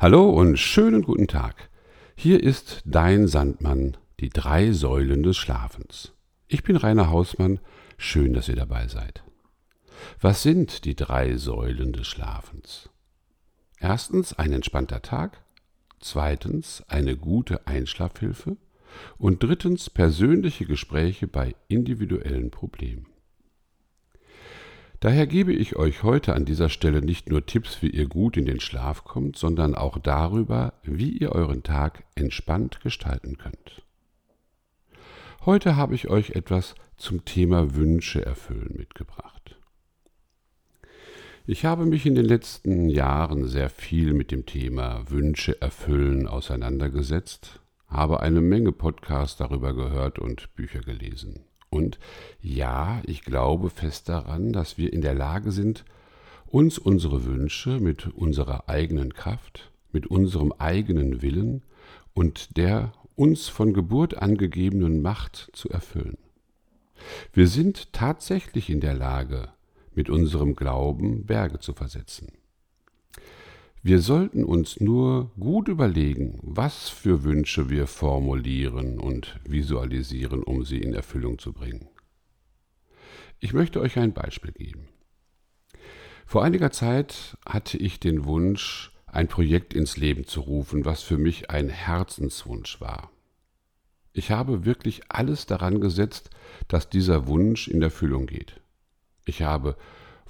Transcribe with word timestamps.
Hallo 0.00 0.30
und 0.30 0.60
schönen 0.60 1.02
guten 1.02 1.26
Tag. 1.26 1.70
Hier 2.14 2.40
ist 2.40 2.82
dein 2.84 3.26
Sandmann, 3.26 3.96
die 4.20 4.28
drei 4.28 4.70
Säulen 4.70 5.24
des 5.24 5.36
Schlafens. 5.36 6.12
Ich 6.46 6.62
bin 6.62 6.76
Rainer 6.76 7.10
Hausmann, 7.10 7.58
schön, 7.96 8.32
dass 8.32 8.48
ihr 8.48 8.54
dabei 8.54 8.86
seid. 8.86 9.24
Was 10.20 10.44
sind 10.44 10.84
die 10.84 10.94
drei 10.94 11.36
Säulen 11.36 11.92
des 11.92 12.06
Schlafens? 12.06 12.90
Erstens 13.80 14.34
ein 14.34 14.52
entspannter 14.52 15.02
Tag, 15.02 15.42
zweitens 15.98 16.84
eine 16.86 17.16
gute 17.16 17.66
Einschlafhilfe 17.66 18.56
und 19.18 19.42
drittens 19.42 19.90
persönliche 19.90 20.64
Gespräche 20.64 21.26
bei 21.26 21.56
individuellen 21.66 22.52
Problemen. 22.52 23.06
Daher 25.00 25.28
gebe 25.28 25.52
ich 25.52 25.76
euch 25.76 26.02
heute 26.02 26.34
an 26.34 26.44
dieser 26.44 26.68
Stelle 26.68 27.02
nicht 27.02 27.28
nur 27.28 27.46
Tipps, 27.46 27.82
wie 27.82 27.90
ihr 27.90 28.08
gut 28.08 28.36
in 28.36 28.46
den 28.46 28.58
Schlaf 28.58 29.04
kommt, 29.04 29.36
sondern 29.36 29.76
auch 29.76 29.98
darüber, 29.98 30.74
wie 30.82 31.10
ihr 31.10 31.32
euren 31.32 31.62
Tag 31.62 32.04
entspannt 32.16 32.80
gestalten 32.80 33.38
könnt. 33.38 33.84
Heute 35.46 35.76
habe 35.76 35.94
ich 35.94 36.08
euch 36.08 36.30
etwas 36.30 36.74
zum 36.96 37.24
Thema 37.24 37.76
Wünsche 37.76 38.26
erfüllen 38.26 38.74
mitgebracht. 38.76 39.56
Ich 41.46 41.64
habe 41.64 41.86
mich 41.86 42.04
in 42.04 42.16
den 42.16 42.26
letzten 42.26 42.88
Jahren 42.88 43.46
sehr 43.46 43.70
viel 43.70 44.12
mit 44.12 44.32
dem 44.32 44.46
Thema 44.46 45.08
Wünsche 45.08 45.62
erfüllen 45.62 46.26
auseinandergesetzt, 46.26 47.60
habe 47.86 48.20
eine 48.20 48.40
Menge 48.40 48.72
Podcasts 48.72 49.38
darüber 49.38 49.74
gehört 49.74 50.18
und 50.18 50.54
Bücher 50.56 50.80
gelesen. 50.80 51.47
Und 51.70 51.98
ja, 52.40 53.02
ich 53.04 53.22
glaube 53.22 53.70
fest 53.70 54.08
daran, 54.08 54.52
dass 54.52 54.78
wir 54.78 54.92
in 54.92 55.02
der 55.02 55.14
Lage 55.14 55.52
sind, 55.52 55.84
uns 56.46 56.78
unsere 56.78 57.24
Wünsche 57.24 57.78
mit 57.78 58.06
unserer 58.08 58.68
eigenen 58.68 59.12
Kraft, 59.12 59.70
mit 59.92 60.06
unserem 60.06 60.52
eigenen 60.52 61.20
Willen 61.20 61.62
und 62.14 62.56
der 62.56 62.92
uns 63.16 63.48
von 63.48 63.74
Geburt 63.74 64.16
angegebenen 64.16 65.02
Macht 65.02 65.50
zu 65.52 65.68
erfüllen. 65.68 66.16
Wir 67.32 67.48
sind 67.48 67.92
tatsächlich 67.92 68.70
in 68.70 68.80
der 68.80 68.94
Lage, 68.94 69.48
mit 69.94 70.10
unserem 70.10 70.54
Glauben 70.54 71.26
Berge 71.26 71.58
zu 71.58 71.74
versetzen. 71.74 72.28
Wir 73.82 74.00
sollten 74.00 74.44
uns 74.44 74.80
nur 74.80 75.30
gut 75.38 75.68
überlegen, 75.68 76.38
was 76.42 76.88
für 76.88 77.22
Wünsche 77.22 77.70
wir 77.70 77.86
formulieren 77.86 78.98
und 78.98 79.38
visualisieren, 79.44 80.42
um 80.42 80.64
sie 80.64 80.78
in 80.78 80.94
Erfüllung 80.94 81.38
zu 81.38 81.52
bringen. 81.52 81.88
Ich 83.38 83.52
möchte 83.52 83.80
euch 83.80 83.98
ein 83.98 84.12
Beispiel 84.12 84.50
geben. 84.50 84.88
Vor 86.26 86.42
einiger 86.42 86.72
Zeit 86.72 87.38
hatte 87.46 87.78
ich 87.78 88.00
den 88.00 88.24
Wunsch, 88.24 88.92
ein 89.06 89.28
Projekt 89.28 89.72
ins 89.72 89.96
Leben 89.96 90.26
zu 90.26 90.40
rufen, 90.40 90.84
was 90.84 91.02
für 91.02 91.16
mich 91.16 91.50
ein 91.50 91.68
Herzenswunsch 91.68 92.80
war. 92.80 93.10
Ich 94.12 94.32
habe 94.32 94.64
wirklich 94.64 95.02
alles 95.08 95.46
daran 95.46 95.80
gesetzt, 95.80 96.30
dass 96.66 96.90
dieser 96.90 97.28
Wunsch 97.28 97.68
in 97.68 97.80
Erfüllung 97.80 98.26
geht. 98.26 98.60
Ich 99.24 99.42
habe 99.42 99.76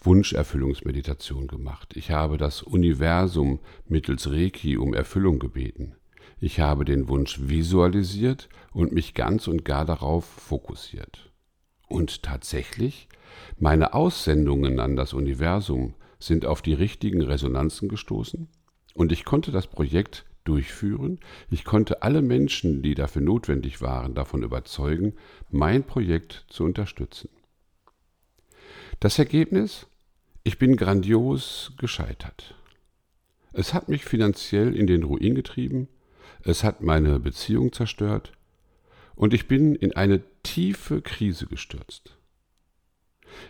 Wunscherfüllungsmeditation 0.01 1.47
gemacht. 1.47 1.97
Ich 1.97 2.11
habe 2.11 2.37
das 2.37 2.63
Universum 2.63 3.61
mittels 3.87 4.31
Reiki 4.31 4.77
um 4.77 4.95
Erfüllung 4.95 5.39
gebeten. 5.39 5.95
Ich 6.41 6.61
habe 6.61 6.85
den 6.85 7.09
Wunsch 7.09 7.41
visualisiert 7.49 8.49
und 8.73 8.93
mich 8.93 9.15
ganz 9.15 9.49
und 9.49 9.65
gar 9.65 9.85
darauf 9.85 10.25
fokussiert. 10.25 11.33
Und 11.89 12.23
tatsächlich, 12.23 13.09
meine 13.59 13.95
Aussendungen 13.95 14.79
an 14.79 14.95
das 14.95 15.13
Universum 15.13 15.95
sind 16.19 16.47
auf 16.47 16.63
die 16.63 16.75
richtigen 16.75 17.23
Resonanzen 17.23 17.89
gestoßen 17.89 18.49
und 18.95 19.13
ich 19.13 19.25
konnte 19.25 19.53
das 19.53 19.67
Projekt 19.67 20.27
durchführen. 20.45 21.21
Ich 21.51 21.65
konnte 21.65 22.03
alle 22.03 22.23
Menschen, 22.23 22.83
die 22.83 22.95
dafür 22.95 23.23
notwendig 23.23 23.83
waren, 23.83 24.15
davon 24.15 24.43
überzeugen, 24.43 25.15
mein 25.51 25.85
Projekt 25.85 26.47
zu 26.49 26.65
unterstützen. 26.65 27.29
Das 28.99 29.19
Ergebnis? 29.19 29.87
Ich 30.49 30.57
bin 30.57 30.79
grandios 30.79 31.73
gescheitert. 31.77 32.55
Es 33.53 33.75
hat 33.75 33.91
mich 33.91 34.07
finanziell 34.07 34.75
in 34.75 34.87
den 34.87 35.03
Ruin 35.03 35.35
getrieben, 35.35 35.89
es 36.43 36.65
hat 36.65 36.81
meine 36.81 37.21
Beziehung 37.21 37.71
zerstört 37.71 38.33
und 39.15 39.35
ich 39.35 39.47
bin 39.47 39.75
in 39.75 39.95
eine 39.95 40.23
tiefe 40.45 41.03
Krise 41.03 41.49
gestürzt. 41.49 42.17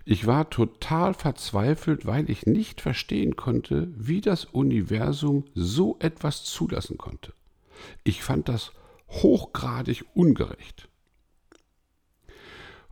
Ich 0.04 0.26
war 0.26 0.50
total 0.50 1.14
verzweifelt, 1.14 2.04
weil 2.04 2.28
ich 2.28 2.46
nicht 2.46 2.80
verstehen 2.80 3.36
konnte, 3.36 3.86
wie 3.94 4.20
das 4.20 4.46
Universum 4.46 5.44
so 5.54 5.98
etwas 6.00 6.42
zulassen 6.42 6.98
konnte. 6.98 7.32
Ich 8.02 8.24
fand 8.24 8.48
das 8.48 8.72
hochgradig 9.08 10.04
ungerecht. 10.14 10.88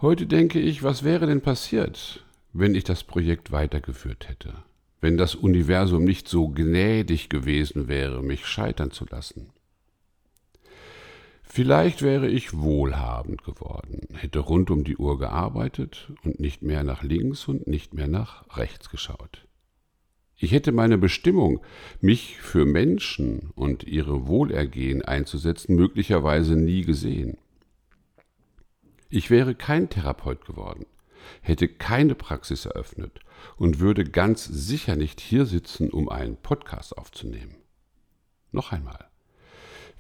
Heute 0.01 0.29
denke 0.29 0.61
ich, 0.61 0.85
was 0.85 1.03
wäre 1.03 1.27
denn 1.27 1.41
passiert, 1.41 2.25
wenn 2.59 2.75
ich 2.75 2.85
das 2.85 3.05
Projekt 3.05 3.53
weitergeführt 3.53 4.29
hätte, 4.29 4.55
wenn 5.01 5.17
das 5.17 5.35
Universum 5.35 6.05
nicht 6.05 6.29
so 6.29 6.49
gnädig 6.49 7.29
gewesen 7.29 7.87
wäre, 7.87 8.23
mich 8.23 8.47
scheitern 8.47 8.91
zu 8.91 9.05
lassen. 9.11 9.51
Vielleicht 11.43 12.03
wäre 12.03 12.29
ich 12.29 12.57
wohlhabend 12.59 13.45
geworden, 13.45 14.09
hätte 14.15 14.41
rund 14.41 14.71
um 14.71 14.85
die 14.85 14.97
Uhr 14.97 15.19
gearbeitet 15.19 16.13
und 16.25 16.41
nicht 16.41 16.63
mehr 16.63 16.83
nach 16.83 17.03
links 17.03 17.47
und 17.47 17.67
nicht 17.67 17.95
mehr 17.95 18.09
nach 18.09 18.57
rechts 18.57 18.91
geschaut. 18.91 19.47
Ich 20.39 20.53
hätte 20.53 20.73
meine 20.73 20.99
Bestimmung, 20.99 21.61
mich 22.01 22.37
für 22.39 22.67
Menschen 22.67 23.51
und 23.55 23.85
ihre 23.85 24.27
Wohlergehen 24.27 25.03
einzusetzen, 25.03 25.77
möglicherweise 25.77 26.57
nie 26.57 26.83
gesehen. 26.83 27.39
Ich 29.09 29.31
wäre 29.31 29.55
kein 29.55 29.89
Therapeut 29.89 30.45
geworden, 30.45 30.85
hätte 31.41 31.69
keine 31.69 32.15
Praxis 32.15 32.67
eröffnet 32.67 33.21
und 33.57 33.81
würde 33.81 34.05
ganz 34.05 34.45
sicher 34.45 34.97
nicht 34.97 35.21
hier 35.21 35.47
sitzen, 35.47 35.91
um 35.91 36.09
einen 36.09 36.37
Podcast 36.37 36.97
aufzunehmen. 36.97 37.57
Noch 38.53 38.73
einmal. 38.73 39.09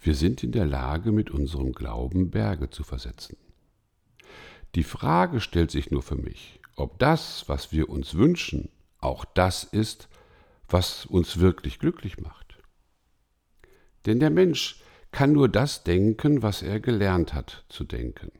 Wir 0.01 0.15
sind 0.15 0.43
in 0.43 0.53
der 0.53 0.67
Lage, 0.67 1.13
mit 1.13 1.31
unserem 1.31 1.73
Glauben 1.73 2.31
Berge 2.31 2.71
zu 2.71 2.85
versetzen. 2.85 3.37
Die 4.75 4.85
Frage 4.85 5.41
stellt 5.41 5.71
sich 5.71 5.91
nur 5.91 6.03
für 6.03 6.17
mich, 6.17 6.61
ob 6.77 6.99
das, 6.99 7.49
was 7.49 7.73
wir 7.73 7.89
uns 7.89 8.15
wünschen, 8.15 8.69
auch 8.99 9.25
das 9.25 9.65
ist, 9.65 10.09
was 10.69 11.07
uns 11.07 11.39
wirklich 11.39 11.79
glücklich 11.79 12.19
macht. 12.19 12.59
Denn 14.05 14.21
der 14.21 14.31
Mensch 14.31 14.83
kann 15.13 15.33
nur 15.33 15.49
das 15.49 15.85
denken, 15.85 16.43
was 16.43 16.63
er 16.63 16.81
gelernt 16.81 17.33
hat 17.33 17.65
zu 17.69 17.85
denken 17.85 18.31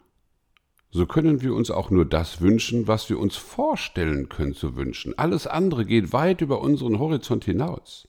so 0.91 1.07
können 1.07 1.43
wir 1.43 1.55
uns 1.55 1.71
auch 1.71 1.91
nur 1.91 2.05
das 2.05 2.41
wünschen, 2.41 2.87
was 2.87 3.11
wir 3.11 3.19
uns 3.19 3.37
vorstellen 3.37 4.29
können 4.29 4.55
zu 4.55 4.77
wünschen. 4.77 5.19
Alles 5.19 5.47
andere 5.47 5.85
geht 5.85 6.13
weit 6.13 6.41
über 6.41 6.61
unseren 6.61 6.99
Horizont 6.99 7.45
hinaus. 7.45 8.09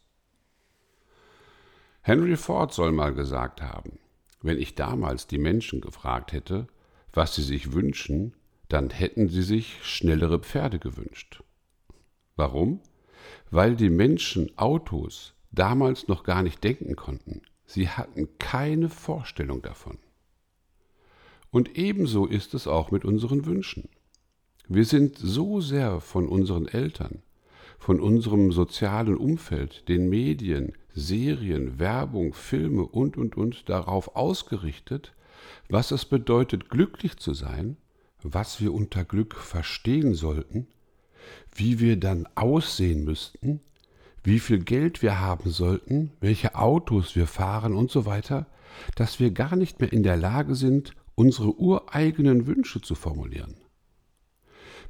Henry 2.01 2.37
Ford 2.37 2.73
soll 2.73 2.93
mal 2.93 3.13
gesagt 3.13 3.61
haben, 3.61 3.99
wenn 4.41 4.57
ich 4.57 4.75
damals 4.75 5.27
die 5.27 5.39
Menschen 5.39 5.81
gefragt 5.81 6.31
hätte, 6.31 6.67
was 7.11 7.35
sie 7.35 7.43
sich 7.43 7.73
wünschen, 7.73 8.33
dann 8.69 8.89
hätten 8.89 9.27
sie 9.27 9.41
sich 9.41 9.79
schnellere 9.83 10.39
Pferde 10.39 10.79
gewünscht. 10.79 11.43
Warum? 12.35 12.79
Weil 13.49 13.75
die 13.75 13.89
Menschen 13.89 14.57
Autos 14.57 15.33
damals 15.51 16.07
noch 16.07 16.23
gar 16.23 16.43
nicht 16.43 16.63
denken 16.63 16.95
konnten. 16.95 17.41
Sie 17.65 17.89
hatten 17.89 18.29
keine 18.39 18.89
Vorstellung 18.89 19.61
davon. 19.61 19.97
Und 21.57 21.75
ebenso 21.75 22.27
ist 22.27 22.53
es 22.53 22.67
auch 22.67 22.91
mit 22.91 23.03
unseren 23.03 23.47
Wünschen. 23.47 23.89
Wir 24.67 24.85
sind 24.85 25.17
so 25.17 25.59
sehr 25.59 26.01
von 26.01 26.29
unseren 26.29 26.67
Eltern, 26.67 27.23
von 27.79 27.99
unserem 27.99 28.51
sozialen 28.51 29.17
Umfeld, 29.17 29.89
den 29.89 30.07
Medien, 30.07 30.73
Serien, 30.93 31.79
Werbung, 31.79 32.35
Filme 32.35 32.83
und, 32.85 33.17
und, 33.17 33.37
und 33.37 33.69
darauf 33.69 34.15
ausgerichtet, 34.15 35.15
was 35.67 35.89
es 35.89 36.05
bedeutet, 36.05 36.69
glücklich 36.69 37.17
zu 37.17 37.33
sein, 37.33 37.77
was 38.21 38.61
wir 38.61 38.71
unter 38.71 39.03
Glück 39.03 39.33
verstehen 39.33 40.13
sollten, 40.13 40.67
wie 41.55 41.79
wir 41.79 41.99
dann 41.99 42.29
aussehen 42.35 43.03
müssten, 43.03 43.61
wie 44.23 44.37
viel 44.37 44.59
Geld 44.59 45.01
wir 45.01 45.19
haben 45.19 45.49
sollten, 45.49 46.11
welche 46.19 46.53
Autos 46.53 47.15
wir 47.15 47.25
fahren 47.25 47.73
und 47.73 47.89
so 47.89 48.05
weiter, 48.05 48.45
dass 48.93 49.19
wir 49.19 49.31
gar 49.31 49.55
nicht 49.55 49.79
mehr 49.79 49.91
in 49.91 50.03
der 50.03 50.17
Lage 50.17 50.53
sind, 50.53 50.93
unsere 51.17 51.59
ureigenen 51.59 52.45
Wünsche 52.45 52.79
zu 52.79 52.93
formulieren. 52.93 53.55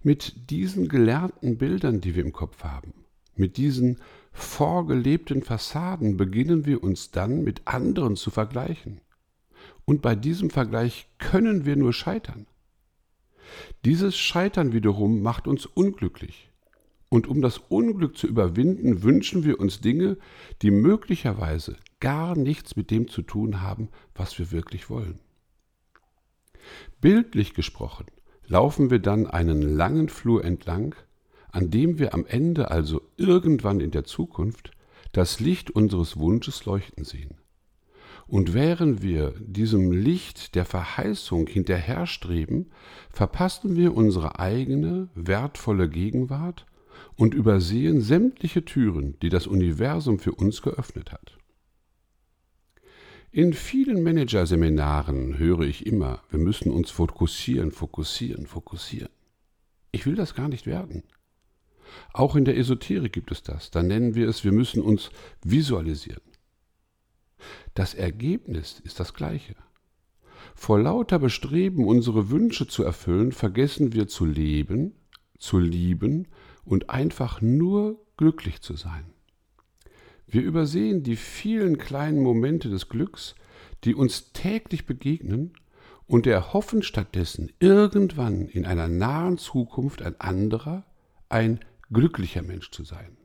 Mit 0.04 0.52
diesen 0.52 0.90
gelernten 0.90 1.58
Bildern, 1.58 2.02
die 2.02 2.16
wir 2.16 2.24
im 2.24 2.34
Kopf 2.34 2.64
haben, 2.66 2.94
mit 3.36 3.56
diesen 3.56 4.00
vorgelebten 4.34 5.42
Fassaden 5.42 6.18
beginnen 6.18 6.66
wir 6.66 6.84
uns 6.84 7.12
dann 7.12 7.44
mit 7.44 7.62
anderen 7.66 8.18
zu 8.18 8.30
vergleichen. 8.30 9.00
Und 9.86 10.02
bei 10.02 10.16
diesem 10.16 10.50
Vergleich 10.50 11.08
können 11.18 11.66
wir 11.66 11.78
nur 11.78 11.94
scheitern. 11.94 12.46
Dieses 13.86 14.18
Scheitern 14.18 14.74
wiederum 14.74 15.22
macht 15.22 15.48
uns 15.48 15.66
unglücklich. 15.66 16.52
Und 17.08 17.28
um 17.28 17.42
das 17.42 17.58
Unglück 17.58 18.18
zu 18.18 18.28
überwinden, 18.28 19.02
wünschen 19.02 19.46
wir 19.46 19.62
uns 19.62 19.80
Dinge, 19.80 20.18
die 20.62 20.72
möglicherweise 20.72 21.78
gar 22.02 22.36
nichts 22.36 22.76
mit 22.76 22.92
dem 22.92 23.08
zu 23.08 23.22
tun 23.22 23.62
haben, 23.62 23.88
was 24.14 24.38
wir 24.38 24.52
wirklich 24.52 24.90
wollen. 24.90 25.22
Bildlich 27.02 27.54
gesprochen 27.54 28.06
laufen 28.48 28.90
wir 28.90 29.00
dann 29.00 29.28
einen 29.28 29.62
langen 29.62 30.10
Flur 30.10 30.44
entlang, 30.44 30.96
an 31.52 31.70
dem 31.70 32.00
wir 32.00 32.14
am 32.14 32.26
Ende, 32.26 32.72
also 32.72 33.02
irgendwann 33.18 33.80
in 33.80 33.92
der 33.92 34.04
Zukunft, 34.04 34.72
das 35.12 35.40
Licht 35.40 35.72
unseres 35.72 36.18
Wunsches 36.18 36.66
leuchten 36.66 37.04
sehen. 37.04 37.36
Und 38.28 38.54
während 38.54 39.02
wir 39.02 39.34
diesem 39.40 39.92
Licht 39.92 40.56
der 40.56 40.66
Verheißung 40.66 41.48
hinterherstreben, 41.48 42.72
verpassen 43.10 43.76
wir 43.76 43.96
unsere 43.96 44.40
eigene 44.40 45.08
wertvolle 45.16 45.90
Gegenwart 45.90 46.66
und 47.16 47.34
übersehen 47.34 48.02
sämtliche 48.02 48.66
Türen, 48.66 49.18
die 49.22 49.30
das 49.30 49.48
Universum 49.48 50.20
für 50.20 50.34
uns 50.34 50.62
geöffnet 50.62 51.14
hat. 51.14 51.37
In 53.32 53.54
vielen 53.54 54.04
Managerseminaren 54.04 55.38
höre 55.38 55.62
ich 55.62 55.86
immer, 55.86 56.22
wir 56.30 56.40
müssen 56.40 56.72
uns 56.72 56.92
fokussieren, 56.92 57.72
fokussieren, 57.72 58.48
fokussieren. 58.48 59.10
Ich 59.92 60.06
will 60.06 60.16
das 60.16 60.34
gar 60.34 60.48
nicht 60.48 60.66
werden. 60.66 61.04
Auch 62.14 62.36
in 62.36 62.46
der 62.46 62.58
Esoterik 62.58 63.14
gibt 63.14 63.32
es 63.32 63.44
das. 63.44 63.70
Da 63.70 63.84
nennen 63.84 64.16
wir 64.16 64.30
es, 64.30 64.44
wir 64.44 64.54
müssen 64.54 64.82
uns 64.82 65.10
visualisieren. 65.44 66.22
Das 67.74 67.94
Ergebnis 67.94 68.80
ist 68.80 69.00
das 69.00 69.14
gleiche. 69.14 69.56
Vor 70.56 70.80
lauter 70.80 71.20
Bestreben, 71.20 71.86
unsere 71.86 72.30
Wünsche 72.30 72.68
zu 72.68 72.84
erfüllen, 72.84 73.32
vergessen 73.32 73.94
wir 73.94 74.08
zu 74.08 74.26
leben, 74.26 74.94
zu 75.38 75.60
lieben 75.60 76.28
und 76.64 76.90
einfach 76.90 77.42
nur 77.42 78.04
glücklich 78.16 78.62
zu 78.62 78.76
sein. 78.76 79.14
Wir 80.28 80.44
übersehen 80.44 81.04
die 81.04 81.16
vielen 81.16 81.78
kleinen 81.78 82.22
Momente 82.22 82.70
des 82.70 82.90
Glücks, 82.90 83.36
die 83.84 83.96
uns 83.96 84.34
täglich 84.34 84.86
begegnen 84.86 85.54
und 86.06 86.28
erhoffen 86.28 86.84
stattdessen 86.84 87.52
irgendwann 87.60 88.48
in 88.48 88.66
einer 88.66 88.88
nahen 88.88 89.38
Zukunft 89.38 90.02
ein 90.02 90.20
anderer, 90.20 90.86
ein 91.30 91.60
glücklicher 91.92 92.42
Mensch 92.44 92.72
zu 92.72 92.84
sein. 92.84 93.18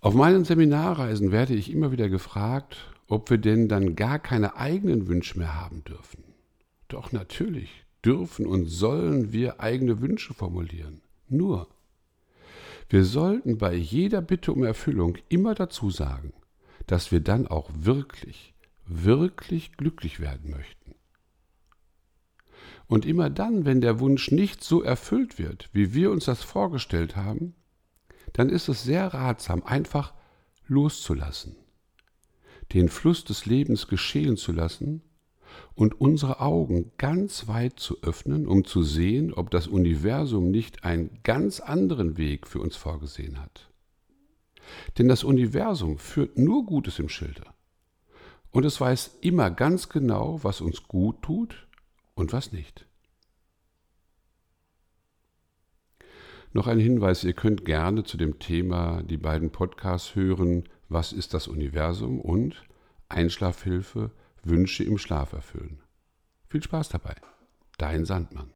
Auf 0.00 0.14
meinen 0.14 0.44
Seminarreisen 0.44 1.32
werde 1.32 1.54
ich 1.54 1.70
immer 1.70 1.90
wieder 1.90 2.10
gefragt, 2.10 2.76
ob 3.08 3.30
wir 3.30 3.38
denn 3.38 3.68
dann 3.68 3.96
gar 3.96 4.18
keine 4.18 4.56
eigenen 4.56 5.08
Wünsche 5.08 5.38
mehr 5.38 5.58
haben 5.58 5.82
dürfen. 5.84 6.24
Doch 6.88 7.12
natürlich 7.12 7.84
dürfen 8.04 8.46
und 8.46 8.66
sollen 8.66 9.32
wir 9.32 9.60
eigene 9.60 10.02
Wünsche 10.02 10.34
formulieren. 10.34 11.00
Nur, 11.28 11.68
wir 12.88 13.04
sollten 13.04 13.58
bei 13.58 13.74
jeder 13.74 14.20
Bitte 14.20 14.52
um 14.52 14.62
Erfüllung 14.62 15.16
immer 15.28 15.54
dazu 15.54 15.90
sagen, 15.90 16.32
dass 16.86 17.12
wir 17.12 17.20
dann 17.20 17.46
auch 17.46 17.70
wirklich, 17.74 18.54
wirklich 18.86 19.72
glücklich 19.76 20.20
werden 20.20 20.50
möchten. 20.50 20.94
Und 22.86 23.06
immer 23.06 23.30
dann, 23.30 23.64
wenn 23.64 23.80
der 23.80 24.00
Wunsch 24.00 24.30
nicht 24.30 24.62
so 24.62 24.82
erfüllt 24.82 25.38
wird, 25.38 25.70
wie 25.72 25.94
wir 25.94 26.10
uns 26.10 26.26
das 26.26 26.42
vorgestellt 26.42 27.16
haben, 27.16 27.54
dann 28.34 28.50
ist 28.50 28.68
es 28.68 28.82
sehr 28.82 29.14
ratsam, 29.14 29.62
einfach 29.62 30.12
loszulassen, 30.66 31.56
den 32.72 32.88
Fluss 32.88 33.24
des 33.24 33.46
Lebens 33.46 33.88
geschehen 33.88 34.36
zu 34.36 34.52
lassen 34.52 35.02
und 35.74 36.00
unsere 36.00 36.40
Augen 36.40 36.92
ganz 36.98 37.48
weit 37.48 37.78
zu 37.78 38.02
öffnen, 38.02 38.46
um 38.46 38.64
zu 38.64 38.82
sehen, 38.82 39.32
ob 39.32 39.50
das 39.50 39.66
Universum 39.66 40.50
nicht 40.50 40.84
einen 40.84 41.18
ganz 41.22 41.60
anderen 41.60 42.16
Weg 42.16 42.46
für 42.46 42.60
uns 42.60 42.76
vorgesehen 42.76 43.40
hat. 43.40 43.70
Denn 44.98 45.08
das 45.08 45.24
Universum 45.24 45.98
führt 45.98 46.38
nur 46.38 46.64
Gutes 46.64 46.98
im 46.98 47.08
Schilde. 47.08 47.42
Und 48.50 48.64
es 48.64 48.80
weiß 48.80 49.18
immer 49.20 49.50
ganz 49.50 49.88
genau, 49.88 50.38
was 50.42 50.60
uns 50.60 50.84
gut 50.84 51.22
tut 51.22 51.66
und 52.14 52.32
was 52.32 52.52
nicht. 52.52 52.86
Noch 56.52 56.68
ein 56.68 56.78
Hinweis, 56.78 57.24
ihr 57.24 57.32
könnt 57.32 57.64
gerne 57.64 58.04
zu 58.04 58.16
dem 58.16 58.38
Thema 58.38 59.02
die 59.02 59.16
beiden 59.16 59.50
Podcasts 59.50 60.14
hören, 60.14 60.68
Was 60.88 61.12
ist 61.12 61.34
das 61.34 61.48
Universum 61.48 62.20
und 62.20 62.62
Einschlafhilfe, 63.08 64.12
Wünsche 64.44 64.84
im 64.84 64.98
Schlaf 64.98 65.32
erfüllen. 65.32 65.82
Viel 66.48 66.62
Spaß 66.62 66.88
dabei. 66.88 67.16
Dein 67.78 68.04
Sandmann. 68.04 68.53